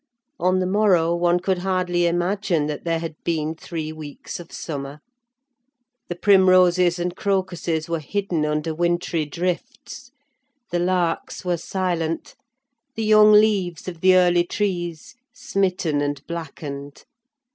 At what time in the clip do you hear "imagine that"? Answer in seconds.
2.07-2.85